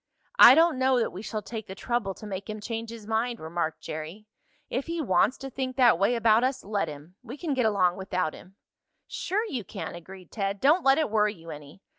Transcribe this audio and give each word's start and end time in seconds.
"I 0.39 0.55
don't 0.55 0.79
know 0.79 0.97
that 0.99 1.11
we 1.11 1.21
shall 1.21 1.43
take 1.43 1.67
the 1.67 1.75
trouble 1.75 2.15
to 2.15 2.25
make 2.25 2.49
him 2.49 2.59
change 2.59 2.89
his 2.89 3.05
mind," 3.05 3.39
remarked 3.39 3.81
Jerry. 3.83 4.25
"If 4.67 4.87
he 4.87 4.99
wants 4.99 5.37
to 5.37 5.49
think 5.51 5.75
that 5.75 5.99
way 5.99 6.15
about 6.15 6.43
us, 6.43 6.63
let 6.63 6.87
him. 6.87 7.17
We 7.21 7.37
can 7.37 7.53
get 7.53 7.67
along 7.67 7.97
without 7.97 8.33
him." 8.33 8.55
"Sure 9.05 9.45
you 9.45 9.63
can!" 9.63 9.93
agreed 9.93 10.31
Ted. 10.31 10.59
"Don't 10.59 10.83
let 10.83 10.97
it 10.97 11.11
worry 11.11 11.35
you 11.35 11.51
any. 11.51 11.83